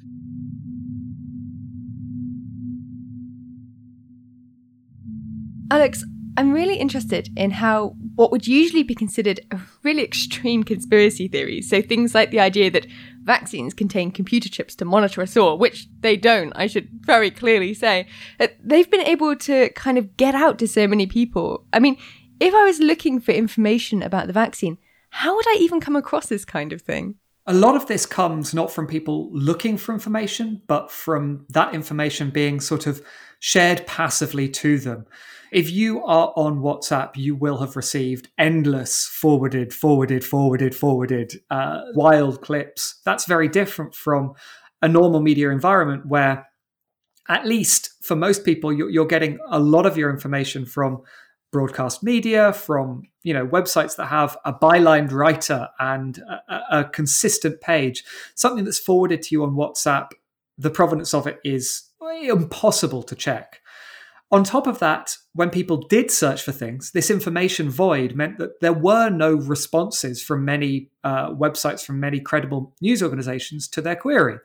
Alex, 5.70 6.02
I'm 6.36 6.52
really 6.52 6.76
interested 6.76 7.28
in 7.36 7.50
how 7.50 7.94
what 8.14 8.32
would 8.32 8.46
usually 8.46 8.82
be 8.82 8.94
considered 8.94 9.40
a 9.50 9.60
really 9.82 10.02
extreme 10.02 10.62
conspiracy 10.62 11.28
theory, 11.28 11.62
so 11.62 11.82
things 11.82 12.14
like 12.14 12.30
the 12.30 12.40
idea 12.40 12.70
that 12.70 12.86
vaccines 13.30 13.72
contain 13.74 14.10
computer 14.10 14.48
chips 14.48 14.74
to 14.74 14.84
monitor 14.84 15.22
us 15.22 15.36
all, 15.36 15.56
which 15.56 15.86
they 16.00 16.16
don't, 16.16 16.52
I 16.56 16.66
should 16.66 16.88
very 17.12 17.30
clearly 17.30 17.72
say, 17.74 18.08
uh, 18.40 18.48
they've 18.70 18.90
been 18.90 19.06
able 19.14 19.36
to 19.36 19.68
kind 19.84 19.98
of 19.98 20.16
get 20.16 20.34
out 20.34 20.58
to 20.58 20.66
so 20.66 20.88
many 20.88 21.06
people. 21.06 21.64
I 21.72 21.78
mean, 21.78 21.96
if 22.40 22.52
I 22.52 22.64
was 22.64 22.80
looking 22.80 23.20
for 23.20 23.30
information 23.30 24.02
about 24.02 24.26
the 24.26 24.32
vaccine, 24.32 24.78
how 25.10 25.36
would 25.36 25.46
I 25.48 25.58
even 25.60 25.80
come 25.80 25.94
across 25.94 26.26
this 26.26 26.44
kind 26.44 26.72
of 26.72 26.82
thing? 26.82 27.14
A 27.46 27.54
lot 27.54 27.76
of 27.76 27.86
this 27.86 28.04
comes 28.04 28.52
not 28.52 28.72
from 28.72 28.86
people 28.88 29.30
looking 29.32 29.76
for 29.76 29.92
information, 29.92 30.62
but 30.66 30.90
from 30.90 31.46
that 31.50 31.72
information 31.72 32.30
being 32.30 32.60
sort 32.60 32.86
of 32.88 33.00
shared 33.40 33.86
passively 33.86 34.48
to 34.48 34.78
them. 34.78 35.06
If 35.50 35.70
you 35.70 36.04
are 36.04 36.32
on 36.36 36.60
WhatsApp, 36.60 37.16
you 37.16 37.34
will 37.34 37.58
have 37.58 37.74
received 37.74 38.28
endless 38.38 39.06
forwarded, 39.06 39.72
forwarded, 39.72 40.24
forwarded, 40.24 40.74
forwarded, 40.74 41.32
uh, 41.50 41.80
wild 41.94 42.40
clips. 42.40 43.00
That's 43.04 43.26
very 43.26 43.48
different 43.48 43.94
from 43.94 44.34
a 44.80 44.88
normal 44.88 45.20
media 45.20 45.50
environment 45.50 46.06
where, 46.06 46.46
at 47.28 47.46
least 47.46 47.90
for 48.02 48.14
most 48.14 48.44
people, 48.44 48.72
you're, 48.72 49.06
getting 49.06 49.38
a 49.50 49.58
lot 49.58 49.86
of 49.86 49.96
your 49.96 50.10
information 50.10 50.64
from 50.64 51.02
broadcast 51.52 52.02
media, 52.02 52.52
from 52.52 53.02
you 53.22 53.34
know 53.34 53.46
websites 53.46 53.96
that 53.96 54.06
have 54.06 54.36
a 54.44 54.52
bylined 54.52 55.12
writer 55.12 55.68
and 55.80 56.18
a, 56.18 56.78
a, 56.78 56.84
consistent 56.84 57.60
page, 57.60 58.04
something 58.36 58.64
that's 58.64 58.78
forwarded 58.78 59.22
to 59.22 59.28
you 59.32 59.42
on 59.42 59.50
WhatsApp. 59.50 60.10
The 60.60 60.70
provenance 60.70 61.14
of 61.14 61.26
it 61.26 61.40
is 61.42 61.84
impossible 62.22 63.02
to 63.04 63.14
check. 63.14 63.60
On 64.30 64.44
top 64.44 64.66
of 64.66 64.78
that, 64.78 65.16
when 65.32 65.48
people 65.48 65.78
did 65.78 66.10
search 66.10 66.42
for 66.42 66.52
things, 66.52 66.92
this 66.92 67.10
information 67.10 67.70
void 67.70 68.14
meant 68.14 68.38
that 68.38 68.60
there 68.60 68.74
were 68.74 69.08
no 69.08 69.34
responses 69.34 70.22
from 70.22 70.44
many 70.44 70.90
uh, 71.02 71.30
websites, 71.30 71.84
from 71.84 71.98
many 71.98 72.20
credible 72.20 72.74
news 72.80 73.02
organizations 73.02 73.66
to 73.68 73.80
their 73.80 73.96
query. 73.96 74.38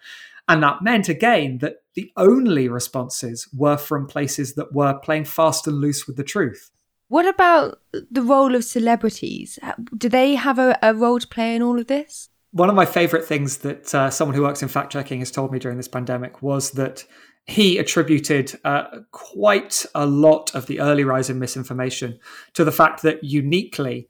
And 0.47 0.63
that 0.63 0.81
meant, 0.81 1.09
again, 1.09 1.57
that 1.59 1.83
the 1.95 2.11
only 2.15 2.69
responses 2.69 3.47
were 3.53 3.77
from 3.77 4.07
places 4.07 4.55
that 4.55 4.73
were 4.73 4.97
playing 4.99 5.25
fast 5.25 5.67
and 5.67 5.77
loose 5.77 6.07
with 6.07 6.15
the 6.15 6.23
truth. 6.23 6.71
What 7.09 7.27
about 7.27 7.79
the 7.91 8.21
role 8.21 8.55
of 8.55 8.63
celebrities? 8.63 9.59
Do 9.95 10.07
they 10.07 10.35
have 10.35 10.57
a, 10.57 10.79
a 10.81 10.93
role 10.93 11.19
to 11.19 11.27
play 11.27 11.55
in 11.55 11.61
all 11.61 11.77
of 11.77 11.87
this? 11.87 12.29
One 12.55 12.69
of 12.69 12.75
my 12.75 12.85
favorite 12.85 13.25
things 13.25 13.57
that 13.57 13.93
uh, 13.93 14.09
someone 14.09 14.33
who 14.33 14.43
works 14.43 14.63
in 14.63 14.69
fact 14.69 14.93
checking 14.93 15.19
has 15.19 15.29
told 15.29 15.51
me 15.51 15.59
during 15.59 15.75
this 15.75 15.89
pandemic 15.89 16.41
was 16.41 16.71
that 16.71 17.03
he 17.43 17.77
attributed 17.77 18.57
uh, 18.63 18.85
quite 19.11 19.85
a 19.93 20.05
lot 20.05 20.55
of 20.55 20.65
the 20.67 20.79
early 20.79 21.03
rise 21.03 21.29
in 21.29 21.37
misinformation 21.37 22.17
to 22.53 22.63
the 22.63 22.71
fact 22.71 23.01
that 23.01 23.21
uniquely, 23.21 24.07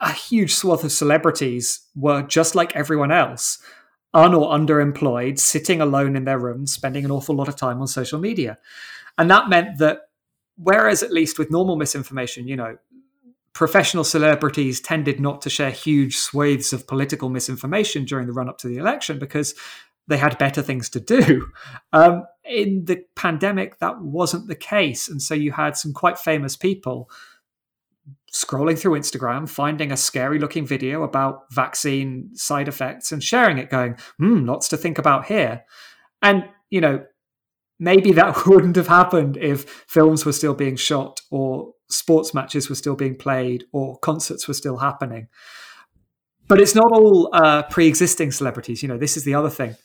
a 0.00 0.10
huge 0.10 0.54
swath 0.54 0.82
of 0.82 0.92
celebrities 0.92 1.80
were 1.94 2.22
just 2.22 2.54
like 2.54 2.74
everyone 2.74 3.12
else, 3.12 3.58
un 4.14 4.32
or 4.32 4.48
underemployed, 4.48 5.38
sitting 5.38 5.82
alone 5.82 6.16
in 6.16 6.24
their 6.24 6.38
rooms, 6.38 6.72
spending 6.72 7.04
an 7.04 7.10
awful 7.10 7.36
lot 7.36 7.48
of 7.48 7.56
time 7.56 7.82
on 7.82 7.86
social 7.86 8.18
media. 8.18 8.56
And 9.18 9.30
that 9.30 9.50
meant 9.50 9.76
that 9.76 10.08
whereas 10.56 11.02
at 11.02 11.12
least 11.12 11.38
with 11.38 11.50
normal 11.50 11.76
misinformation, 11.76 12.48
you 12.48 12.56
know, 12.56 12.78
professional 13.58 14.04
celebrities 14.04 14.80
tended 14.80 15.18
not 15.18 15.42
to 15.42 15.50
share 15.50 15.72
huge 15.72 16.16
swathes 16.16 16.72
of 16.72 16.86
political 16.86 17.28
misinformation 17.28 18.04
during 18.04 18.28
the 18.28 18.32
run 18.32 18.48
up 18.48 18.56
to 18.56 18.68
the 18.68 18.76
election 18.76 19.18
because 19.18 19.52
they 20.06 20.16
had 20.16 20.38
better 20.38 20.62
things 20.62 20.88
to 20.88 21.00
do. 21.00 21.50
Um, 21.92 22.24
in 22.44 22.84
the 22.84 23.02
pandemic, 23.16 23.78
that 23.78 24.00
wasn't 24.00 24.46
the 24.46 24.54
case. 24.54 25.08
And 25.08 25.20
so 25.20 25.34
you 25.34 25.52
had 25.52 25.76
some 25.76 25.92
quite 25.92 26.18
famous 26.18 26.54
people 26.54 27.10
scrolling 28.32 28.78
through 28.78 28.98
Instagram, 28.98 29.48
finding 29.48 29.90
a 29.90 29.96
scary 29.96 30.38
looking 30.38 30.66
video 30.66 31.02
about 31.02 31.50
vaccine 31.50 32.30
side 32.34 32.68
effects 32.68 33.10
and 33.10 33.24
sharing 33.24 33.58
it, 33.58 33.70
going, 33.70 33.96
hmm, 34.18 34.44
lots 34.44 34.68
to 34.68 34.76
think 34.76 34.98
about 34.98 35.26
here. 35.26 35.64
And, 36.22 36.44
you 36.70 36.80
know, 36.80 37.04
maybe 37.78 38.12
that 38.12 38.46
wouldn't 38.46 38.76
have 38.76 38.88
happened 38.88 39.36
if 39.36 39.84
films 39.86 40.24
were 40.24 40.32
still 40.32 40.54
being 40.54 40.76
shot 40.76 41.20
or 41.30 41.74
sports 41.88 42.34
matches 42.34 42.68
were 42.68 42.74
still 42.74 42.96
being 42.96 43.16
played 43.16 43.64
or 43.72 43.98
concerts 43.98 44.46
were 44.46 44.54
still 44.54 44.78
happening. 44.78 45.28
But 46.48 46.60
it's 46.60 46.74
not 46.74 46.92
all 46.92 47.28
uh, 47.32 47.62
pre 47.64 47.86
existing 47.86 48.32
celebrities. 48.32 48.82
You 48.82 48.88
know, 48.88 48.98
this 48.98 49.16
is 49.16 49.24
the 49.24 49.34
other 49.34 49.50
thing. 49.50 49.76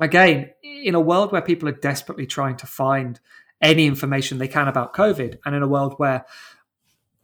Again, 0.00 0.50
in 0.62 0.94
a 0.94 1.00
world 1.00 1.32
where 1.32 1.40
people 1.40 1.68
are 1.68 1.72
desperately 1.72 2.26
trying 2.26 2.56
to 2.58 2.66
find 2.66 3.20
any 3.62 3.86
information 3.86 4.38
they 4.38 4.48
can 4.48 4.68
about 4.68 4.92
COVID, 4.92 5.38
and 5.46 5.54
in 5.54 5.62
a 5.62 5.68
world 5.68 5.94
where 5.96 6.26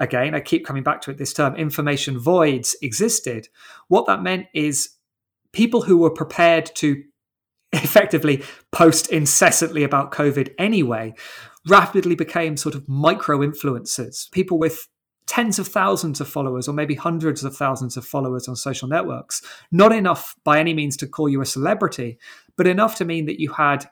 again, 0.01 0.35
I 0.35 0.41
keep 0.41 0.65
coming 0.65 0.83
back 0.83 1.03
to 1.03 1.11
it 1.11 1.19
this 1.19 1.35
term, 1.35 1.55
information 1.55 2.19
voids 2.19 2.75
existed. 2.83 3.49
What 3.89 4.07
that 4.07 4.23
meant 4.23 4.47
is 4.55 4.97
people 5.53 5.83
who 5.83 5.99
were 5.99 6.11
prepared 6.11 6.71
to 6.77 7.05
effectively 7.73 8.43
post 8.73 9.11
incessantly 9.11 9.85
about 9.85 10.13
COVID 10.13 10.53
anyway, 10.59 11.15
rapidly 11.67 12.15
became 12.15 12.57
sort 12.57 12.75
of 12.75 12.89
micro 12.89 13.39
influencers, 13.39 14.31
people 14.33 14.59
with 14.59 14.89
tens 15.27 15.61
of 15.61 15.69
thousands 15.69 16.21
of 16.21 16.29
followers 16.29 16.67
or 16.67 16.73
maybe 16.73 16.97
hundreds 16.97 17.45
of 17.45 17.57
thousands 17.57 17.97
of 17.97 18.05
followers 18.05 18.49
on 18.49 18.57
social 18.57 18.89
networks. 18.89 19.43
Not 19.71 19.93
enough 19.93 20.35
by 20.43 20.59
any 20.59 20.75
means 20.75 20.97
to 20.99 21.07
call 21.07 21.29
you 21.29 21.41
a 21.41 21.47
celebrity, 21.47 22.19
but 22.57 22.67
enough 22.67 22.97
to 22.97 23.05
mean 23.05 23.27
that 23.27 23.39
you 23.39 23.53
had 23.53 23.89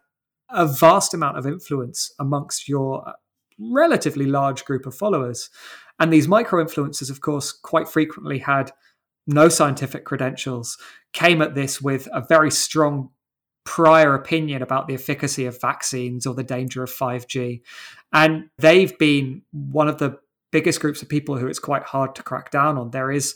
a 0.51 0.67
vast 0.67 1.15
amount 1.15 1.39
of 1.39 1.47
influence 1.47 2.13
amongst 2.19 2.69
your 2.69 3.09
uh, 3.09 3.13
relatively 3.59 4.27
large 4.27 4.65
group 4.65 4.87
of 4.87 4.97
followers. 4.97 5.51
And 6.01 6.13
these 6.13 6.27
micro 6.27 6.65
influencers, 6.65 7.11
of 7.11 7.21
course, 7.21 7.53
quite 7.53 7.89
frequently 7.89 8.39
had 8.39 8.73
no 9.27 9.49
scientific 9.49 10.05
credentials, 10.05 10.77
came 11.13 11.43
at 11.43 11.55
this 11.55 11.81
with 11.81 12.09
a 12.13 12.25
very 12.27 12.51
strong 12.51 13.11
prior 13.69 14.15
opinion 14.15 14.63
about 14.63 14.89
the 14.89 14.95
efficacy 14.95 15.45
of 15.45 15.61
vaccines 15.61 16.27
or 16.27 16.35
the 16.35 16.43
danger 16.43 16.83
of 16.83 16.91
5G. 16.91 17.61
And 18.15 18.49
they've 18.57 18.97
been 18.97 19.43
one 19.53 19.89
of 19.89 19.99
the 19.99 20.19
biggest 20.51 20.81
groups 20.81 21.03
of 21.03 21.09
people 21.11 21.37
who 21.37 21.47
it's 21.47 21.59
quite 21.59 21.83
hard 21.83 22.15
to 22.15 22.23
crack 22.23 22.51
down 22.51 22.79
on. 22.79 22.93
There 22.93 23.11
is 23.11 23.35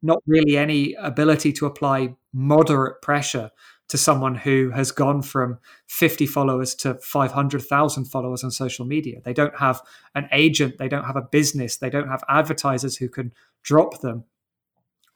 not 0.00 0.22
really 0.24 0.56
any 0.56 0.94
ability 0.94 1.52
to 1.54 1.66
apply 1.66 2.14
moderate 2.32 3.02
pressure 3.02 3.50
to 3.88 3.98
someone 3.98 4.36
who 4.36 4.70
has 4.70 4.92
gone 4.92 5.20
from 5.20 5.58
50 5.88 6.26
followers 6.26 6.76
to 6.76 6.94
500,000 7.02 8.04
followers 8.04 8.44
on 8.44 8.52
social 8.52 8.86
media. 8.86 9.20
They 9.24 9.32
don't 9.32 9.58
have 9.58 9.82
an 10.14 10.28
agent, 10.30 10.78
they 10.78 10.88
don't 10.88 11.06
have 11.06 11.16
a 11.16 11.22
business, 11.22 11.76
they 11.76 11.90
don't 11.90 12.08
have 12.08 12.22
advertisers 12.28 12.98
who 12.98 13.08
can 13.08 13.32
drop 13.64 14.00
them. 14.00 14.22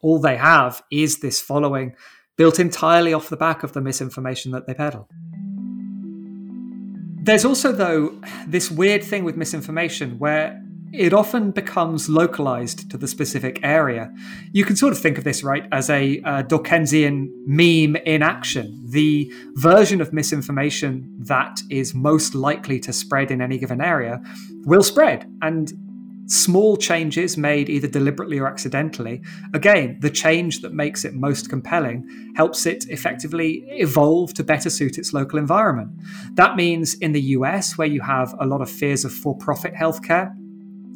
All 0.00 0.18
they 0.18 0.36
have 0.36 0.82
is 0.90 1.20
this 1.20 1.40
following 1.40 1.94
built 2.36 2.58
entirely 2.58 3.12
off 3.12 3.28
the 3.28 3.36
back 3.36 3.62
of 3.62 3.72
the 3.72 3.80
misinformation 3.80 4.52
that 4.52 4.66
they 4.66 4.74
peddle. 4.74 5.08
There's 7.22 7.44
also, 7.44 7.72
though, 7.72 8.20
this 8.46 8.70
weird 8.70 9.02
thing 9.02 9.24
with 9.24 9.36
misinformation 9.36 10.18
where 10.18 10.62
it 10.92 11.12
often 11.12 11.50
becomes 11.50 12.08
localized 12.08 12.90
to 12.90 12.96
the 12.96 13.08
specific 13.08 13.58
area. 13.62 14.12
You 14.52 14.64
can 14.64 14.76
sort 14.76 14.92
of 14.92 14.98
think 14.98 15.18
of 15.18 15.24
this, 15.24 15.42
right, 15.42 15.66
as 15.72 15.90
a 15.90 16.20
uh, 16.22 16.42
meme 17.46 17.96
in 17.96 18.22
action. 18.22 18.82
The 18.88 19.32
version 19.54 20.00
of 20.00 20.12
misinformation 20.12 21.12
that 21.20 21.58
is 21.70 21.94
most 21.94 22.34
likely 22.34 22.78
to 22.80 22.92
spread 22.92 23.30
in 23.30 23.40
any 23.42 23.58
given 23.58 23.80
area 23.80 24.20
will 24.64 24.82
spread. 24.82 25.26
And 25.42 25.72
small 26.26 26.76
changes 26.76 27.36
made 27.36 27.68
either 27.68 27.88
deliberately 27.88 28.38
or 28.38 28.46
accidentally, 28.46 29.22
again, 29.54 29.98
the 30.00 30.10
change 30.10 30.60
that 30.60 30.72
makes 30.72 31.04
it 31.04 31.14
most 31.14 31.48
compelling 31.48 32.32
helps 32.36 32.66
it 32.66 32.88
effectively 32.88 33.64
evolve 33.68 34.34
to 34.34 34.44
better 34.44 34.70
suit 34.70 34.98
its 34.98 35.12
local 35.12 35.38
environment. 35.38 35.90
That 36.34 36.56
means 36.56 36.94
in 36.94 37.12
the 37.12 37.20
US, 37.20 37.78
where 37.78 37.88
you 37.88 38.00
have 38.00 38.34
a 38.40 38.46
lot 38.46 38.60
of 38.60 38.70
fears 38.70 39.04
of 39.04 39.12
for 39.12 39.36
profit 39.36 39.74
healthcare, 39.74 40.34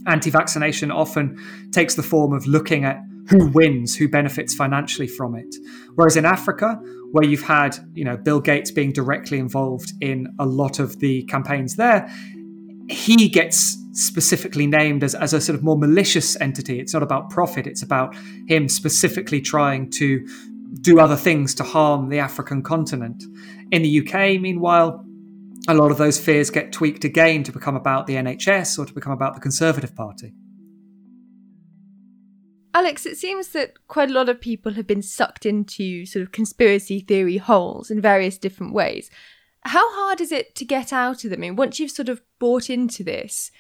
anti 0.07 0.31
vaccination 0.31 0.91
often 0.91 1.37
takes 1.73 1.95
the 1.95 2.03
form 2.03 2.33
of 2.33 2.47
looking 2.47 2.85
at 2.85 3.01
who 3.29 3.47
wins, 3.49 3.95
who 3.95 4.09
benefits 4.09 4.55
financially 4.55 5.07
from 5.07 5.37
it. 5.37 5.55
Whereas 5.95 6.17
in 6.17 6.25
Africa, 6.25 6.81
where 7.13 7.25
you've 7.25 7.43
had, 7.43 7.77
you 7.95 8.05
know, 8.05 8.17
Bill 8.17 8.41
Gates 8.41 8.71
being 8.71 8.93
directly 8.93 9.39
involved 9.39 9.93
in 10.01 10.27
a 10.39 10.47
lot 10.47 10.79
of 10.79 10.99
the 10.99 11.23
campaigns 11.25 11.77
there, 11.77 12.11
he 12.91 13.29
gets 13.29 13.77
specifically 13.93 14.67
named 14.67 15.05
as, 15.05 15.15
as 15.15 15.33
a 15.33 15.41
sort 15.41 15.57
of 15.57 15.63
more 15.63 15.79
malicious 15.79 16.41
entity. 16.41 16.81
It's 16.81 16.93
not 16.93 17.03
about 17.03 17.31
profit, 17.31 17.67
it's 17.67 17.83
about 17.83 18.15
him 18.47 18.69
specifically 18.69 19.41
trying 19.41 19.91
to 19.93 20.27
do 20.81 21.01
other 21.01 21.17
things 21.17 21.55
to 21.57 21.65
harm 21.65 22.09
the 22.09 22.19
African 22.19 22.63
continent. 22.63 23.23
In 23.73 23.83
the 23.83 24.01
UK, 24.01 24.41
meanwhile, 24.41 25.05
a 25.69 25.75
lot 25.75 25.91
of 25.91 25.99
those 25.99 26.19
fears 26.19 26.51
get 26.51 26.73
tweaked 26.73 27.05
again 27.05 27.43
to 27.45 27.53
become 27.53 27.77
about 27.77 28.07
the 28.07 28.15
NHS 28.15 28.79
or 28.79 28.87
to 28.87 28.95
become 28.95 29.13
about 29.13 29.35
the 29.35 29.41
Conservative 29.41 29.95
Party. 29.95 30.33
Alex, 32.73 33.05
it 33.05 33.17
seems 33.17 33.49
that 33.49 33.75
quite 33.89 34.11
a 34.11 34.13
lot 34.13 34.29
of 34.29 34.41
people 34.41 34.75
have 34.75 34.87
been 34.87 35.03
sucked 35.03 35.45
into 35.45 36.07
sort 36.07 36.23
of 36.23 36.31
conspiracy 36.31 37.01
theory 37.01 37.37
holes 37.37 37.91
in 37.91 38.01
various 38.01 38.39
different 38.39 38.73
ways. 38.73 39.11
How 39.63 39.93
hard 39.95 40.21
is 40.21 40.33
it 40.33 40.55
to 40.57 40.65
get 40.65 40.93
out 40.93 41.25
of 41.25 41.31
them? 41.31 41.41
I 41.41 41.43
mean, 41.43 41.57
once 41.57 41.79
you've 41.79 41.91
sort 41.91 42.09
of 42.09 42.23
bought 42.39 42.71
into 42.71 43.05
this, 43.05 43.51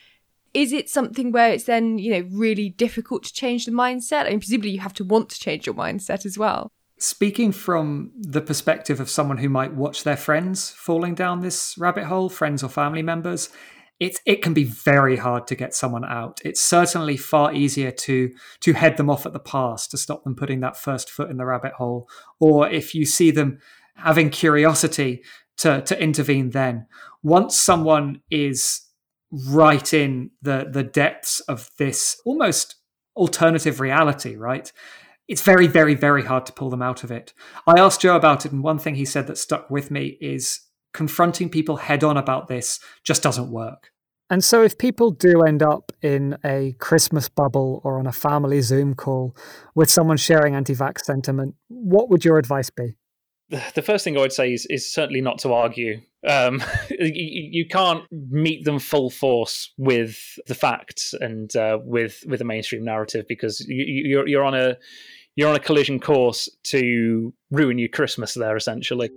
is 0.54 0.73
it 0.73 0.88
something 0.88 1.30
where 1.30 1.52
it's 1.52 1.64
then, 1.64 1.99
you 1.99 2.12
know, 2.12 2.28
really 2.33 2.71
difficult 2.71 3.25
to 3.25 3.33
change 3.33 3.66
the 3.66 3.73
mindset? 3.73 4.26
I 4.26 4.30
mean, 4.30 4.40
presumably 4.40 4.71
you 4.71 4.80
have 4.80 4.95
to 4.95 5.04
want 5.04 5.28
to 5.30 5.38
change 5.38 5.66
your 5.66 5.75
mindset 5.75 6.25
as 6.25 6.38
well. 6.38 6.73
Speaking 6.99 7.52
from 7.52 8.11
the 8.14 8.40
perspective 8.42 9.00
of 9.00 9.09
someone 9.09 9.38
who 9.38 9.49
might 9.49 9.75
watch 9.75 10.04
their 10.04 10.16
friends 10.16 10.71
falling 10.71 11.14
down 11.14 11.40
this 11.40 11.76
rabbit 11.78 12.04
hole, 12.04 12.28
friends 12.28 12.62
or 12.62 12.69
family 12.69 13.02
members, 13.02 13.49
it's 14.00 14.21
it 14.26 14.42
can 14.42 14.54
be 14.54 14.64
very 14.64 15.16
hard 15.16 15.47
to 15.47 15.54
get 15.54 15.75
someone 15.75 16.04
out. 16.04 16.40
It's 16.45 16.61
certainly 16.61 17.16
far 17.16 17.54
easier 17.54 17.90
to 17.90 18.30
to 18.61 18.73
head 18.73 18.97
them 18.97 19.11
off 19.11 19.26
at 19.26 19.33
the 19.33 19.38
pass 19.38 19.87
to 19.88 19.99
stop 19.99 20.25
them 20.25 20.35
putting 20.35 20.61
that 20.61 20.76
first 20.76 21.11
foot 21.11 21.30
in 21.30 21.37
the 21.37 21.47
rabbit 21.47 21.75
hole, 21.75 22.09
or 22.38 22.69
if 22.69 22.95
you 22.95 23.04
see 23.07 23.30
them 23.30 23.61
having 23.97 24.30
curiosity 24.30 25.23
to 25.59 25.83
to 25.83 26.02
intervene 26.02 26.50
then. 26.50 26.87
Once 27.23 27.57
someone 27.57 28.21
is 28.30 28.83
right 29.30 29.92
in 29.92 30.30
the 30.42 30.69
the 30.71 30.83
depths 30.83 31.40
of 31.40 31.71
this 31.78 32.21
almost 32.25 32.76
alternative 33.16 33.80
reality, 33.80 34.37
right? 34.37 34.73
it's 35.30 35.42
very, 35.42 35.69
very, 35.69 35.95
very 35.95 36.25
hard 36.25 36.45
to 36.45 36.52
pull 36.52 36.71
them 36.71 36.83
out 36.83 37.04
of 37.04 37.12
it. 37.12 37.33
I 37.64 37.78
asked 37.78 38.01
Joe 38.01 38.16
about 38.16 38.44
it, 38.44 38.51
and 38.51 38.64
one 38.64 38.81
thing 38.81 38.96
he 38.96 39.05
said 39.05 39.29
that 39.29 39.38
stuck 39.38 39.70
with 39.70 39.88
me 39.88 40.18
is 40.20 40.59
confronting 40.92 41.48
people 41.48 41.77
head 41.77 42.03
on 42.03 42.16
about 42.16 42.48
this 42.48 42.81
just 43.05 43.22
doesn't 43.22 43.48
work. 43.48 43.92
And 44.29 44.42
so, 44.42 44.64
if 44.64 44.77
people 44.77 45.12
do 45.12 45.42
end 45.42 45.62
up 45.62 45.92
in 46.03 46.37
a 46.44 46.74
Christmas 46.81 47.29
bubble 47.29 47.81
or 47.85 48.01
on 48.01 48.09
a 48.09 48.12
family 48.12 48.61
Zoom 48.61 48.94
call 48.94 49.37
with 49.77 49.88
someone 49.88 50.16
sharing 50.16 50.57
anti 50.57 50.74
vax 50.74 51.03
sentiment, 51.03 51.55
what 51.68 52.11
would 52.11 52.24
your 52.24 52.37
advice 52.37 52.70
be? 52.70 52.96
The 53.50 53.82
first 53.82 54.04
thing 54.04 54.16
I 54.16 54.20
would 54.20 54.32
say 54.32 54.52
is, 54.52 54.66
is 54.66 54.90
certainly 54.90 55.20
not 55.20 55.38
to 55.40 55.52
argue. 55.52 56.00
Um, 56.26 56.62
you, 56.90 57.66
can't 57.66 58.04
meet 58.10 58.64
them 58.64 58.78
full 58.78 59.10
force 59.10 59.72
with 59.76 60.38
the 60.46 60.54
facts 60.54 61.14
and 61.14 61.54
uh, 61.56 61.78
with 61.82 62.22
with 62.26 62.38
the 62.38 62.44
mainstream 62.44 62.84
narrative 62.84 63.26
because 63.28 63.60
you, 63.66 63.84
you're, 63.84 64.28
you're 64.28 64.44
on 64.44 64.54
a 64.54 64.76
you're 65.34 65.48
on 65.48 65.56
a 65.56 65.60
collision 65.60 65.98
course 65.98 66.48
to 66.64 67.32
ruin 67.50 67.78
your 67.78 67.88
Christmas 67.88 68.34
there, 68.34 68.56
essentially. 68.56 69.10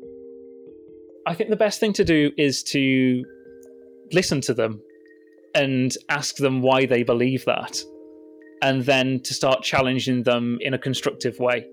I 1.28 1.34
think 1.34 1.50
the 1.50 1.56
best 1.56 1.80
thing 1.80 1.94
to 1.94 2.04
do 2.04 2.32
is 2.38 2.64
to 2.64 3.24
listen 4.12 4.42
to 4.42 4.54
them 4.54 4.82
and 5.56 5.94
ask 6.10 6.38
them 6.38 6.62
why 6.62 6.86
they 6.86 7.04
believe 7.04 7.46
that, 7.46 7.78
and 8.62 8.84
then 8.84 9.20
to 9.22 9.34
start 9.34 9.64
challenging 9.64 10.24
them 10.24 10.58
in 10.62 10.74
a 10.74 10.80
constructive 10.80 11.40
way. 11.40 11.66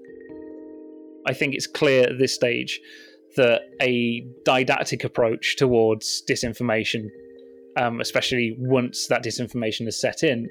I 1.27 1.35
think 1.35 1.55
it's 1.55 1.67
clear 1.67 2.05
at 2.05 2.19
this 2.19 2.35
stage 2.35 2.81
that 3.37 3.63
a 3.81 4.27
didactic 4.45 5.05
approach 5.05 5.57
towards 5.57 6.23
disinformation, 6.29 7.09
um, 7.77 8.01
especially 8.01 8.57
once 8.59 9.07
that 9.07 9.23
disinformation 9.23 9.87
is 9.87 10.01
set 10.01 10.23
in, 10.23 10.49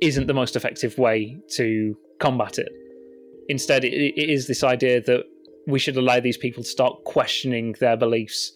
isn't 0.00 0.26
the 0.26 0.34
most 0.34 0.54
effective 0.56 0.96
way 0.98 1.38
to 1.56 1.96
combat 2.20 2.58
it. 2.58 2.70
Instead, 3.48 3.84
it, 3.84 3.92
it 3.92 4.28
is 4.28 4.46
this 4.46 4.62
idea 4.62 5.00
that 5.00 5.24
we 5.66 5.78
should 5.78 5.96
allow 5.96 6.20
these 6.20 6.36
people 6.36 6.62
to 6.62 6.68
start 6.68 7.04
questioning 7.04 7.74
their 7.80 7.96
beliefs 7.96 8.52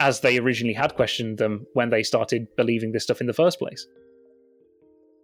as 0.00 0.20
they 0.20 0.38
originally 0.38 0.74
had 0.74 0.94
questioned 0.94 1.38
them 1.38 1.66
when 1.74 1.90
they 1.90 2.02
started 2.02 2.46
believing 2.56 2.92
this 2.92 3.04
stuff 3.04 3.20
in 3.20 3.26
the 3.26 3.32
first 3.32 3.58
place. 3.58 3.86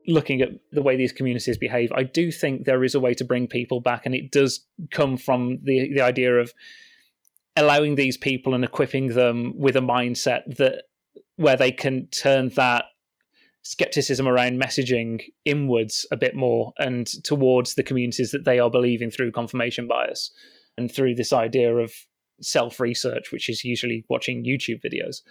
Looking 0.07 0.43
at 0.43 0.51
the 0.73 0.83
way 0.83 0.97
these 0.97 1.13
communities 1.13 1.59
behave, 1.59 1.93
I 1.93 2.03
do 2.03 2.33
think 2.33 2.65
there 2.65 2.83
is 2.83 2.95
a 2.95 3.01
way 3.01 3.15
to 3.15 3.25
bring 3.25 3.47
people 3.47 3.81
back, 3.81 4.05
and 4.05 4.15
it 4.15 4.33
does 4.33 4.67
come 4.91 5.17
from 5.17 5.59
the 5.63 5.93
the 5.95 6.01
idea 6.01 6.39
of 6.39 6.53
allowing 7.57 7.95
these 7.95 8.17
people 8.17 8.55
and 8.55 8.65
equipping 8.65 9.09
them 9.09 9.53
with 9.57 9.77
a 9.77 9.81
mindset 9.81 10.57
that 10.57 10.85
where 11.37 11.57
they 11.57 11.71
can 11.71 12.07
turn 12.09 12.49
that 12.51 12.85
skepticism 13.63 14.27
around 14.27 14.61
messaging 14.61 15.23
inwards 15.45 16.07
a 16.11 16.17
bit 16.17 16.35
more 16.35 16.73
and 16.79 17.07
towards 17.23 17.75
the 17.75 17.83
communities 17.83 18.33
that 18.33 18.45
they 18.45 18.59
are 18.59 18.71
believing 18.71 19.11
through 19.11 19.31
confirmation 19.31 19.87
bias 19.87 20.33
and 20.77 20.91
through 20.91 21.15
this 21.15 21.33
idea 21.33 21.75
of 21.77 21.93
self 22.41 22.81
research, 22.81 23.31
which 23.31 23.49
is 23.49 23.65
usually 23.65 24.05
watching 24.09 24.45
YouTube 24.45 24.81
videos. 24.85 25.23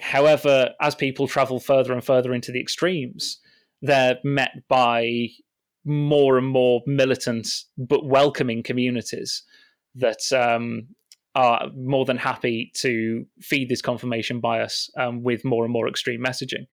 However, 0.00 0.70
as 0.80 0.94
people 0.94 1.28
travel 1.28 1.60
further 1.60 1.92
and 1.92 2.02
further 2.02 2.32
into 2.32 2.52
the 2.52 2.60
extremes, 2.60 3.38
they're 3.84 4.18
met 4.24 4.50
by 4.68 5.28
more 5.84 6.38
and 6.38 6.46
more 6.46 6.80
militant 6.86 7.46
but 7.76 8.06
welcoming 8.06 8.62
communities 8.62 9.42
that 9.94 10.32
um, 10.32 10.88
are 11.34 11.68
more 11.76 12.04
than 12.04 12.16
happy 12.16 12.72
to 12.74 13.26
feed 13.40 13.68
this 13.68 13.82
confirmation 13.82 14.40
bias 14.40 14.90
um, 14.96 15.22
with 15.22 15.44
more 15.44 15.64
and 15.64 15.72
more 15.72 15.86
extreme 15.86 16.22
messaging. 16.22 16.66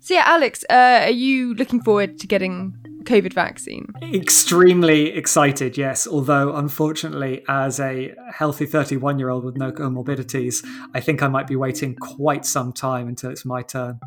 So 0.00 0.14
yeah, 0.14 0.24
Alex, 0.26 0.64
uh, 0.68 1.02
are 1.04 1.10
you 1.10 1.54
looking 1.54 1.80
forward 1.80 2.18
to 2.18 2.26
getting 2.26 2.74
COVID 3.02 3.32
vaccine? 3.32 3.86
Extremely 4.14 5.12
excited, 5.12 5.76
yes. 5.76 6.06
Although, 6.06 6.54
unfortunately, 6.56 7.44
as 7.48 7.80
a 7.80 8.14
healthy 8.32 8.66
31 8.66 9.18
year 9.18 9.30
old 9.30 9.44
with 9.44 9.56
no 9.56 9.72
comorbidities, 9.72 10.66
I 10.94 11.00
think 11.00 11.22
I 11.22 11.28
might 11.28 11.46
be 11.46 11.56
waiting 11.56 11.94
quite 11.96 12.44
some 12.46 12.72
time 12.72 13.08
until 13.08 13.30
it's 13.30 13.44
my 13.44 13.62
turn. 13.62 14.00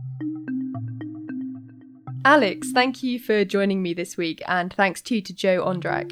Alex, 2.26 2.72
thank 2.72 3.04
you 3.04 3.20
for 3.20 3.46
joining 3.46 3.84
me 3.84 3.94
this 3.94 4.18
week, 4.18 4.42
and 4.48 4.74
thanks 4.74 5.00
too 5.02 5.22
to 5.22 5.32
Joe 5.34 5.64
Ondrak. 5.64 6.12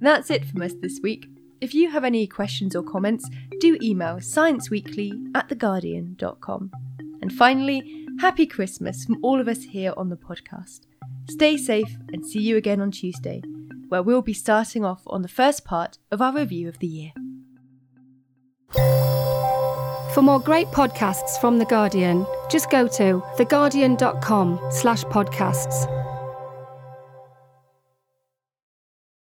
That's 0.00 0.30
it 0.30 0.44
from 0.44 0.62
us 0.62 0.74
this 0.80 1.00
week. 1.02 1.26
If 1.60 1.74
you 1.74 1.90
have 1.90 2.04
any 2.04 2.28
questions 2.28 2.76
or 2.76 2.84
comments, 2.84 3.28
do 3.58 3.76
email 3.82 4.16
scienceweekly 4.18 5.12
at 5.34 5.48
theguardian.com. 5.48 6.70
And 7.20 7.32
finally, 7.32 8.06
happy 8.20 8.46
Christmas 8.46 9.04
from 9.04 9.18
all 9.22 9.40
of 9.40 9.48
us 9.48 9.64
here 9.64 9.92
on 9.96 10.08
the 10.08 10.16
podcast. 10.16 10.82
Stay 11.30 11.56
safe 11.56 11.96
and 12.12 12.24
see 12.24 12.40
you 12.40 12.56
again 12.56 12.80
on 12.80 12.90
Tuesday, 12.90 13.42
where 13.88 14.02
we'll 14.02 14.22
be 14.22 14.32
starting 14.32 14.84
off 14.84 15.02
on 15.06 15.22
the 15.22 15.28
first 15.28 15.64
part 15.64 15.98
of 16.10 16.22
our 16.22 16.34
review 16.34 16.68
of 16.68 16.78
the 16.78 16.86
year. 16.86 17.12
For 20.14 20.22
more 20.22 20.40
great 20.40 20.68
podcasts 20.68 21.40
from 21.40 21.58
The 21.58 21.64
Guardian, 21.64 22.26
just 22.50 22.70
go 22.70 22.88
to 22.88 23.22
theguardian.com 23.36 24.60
slash 24.70 25.04
podcasts 25.04 25.97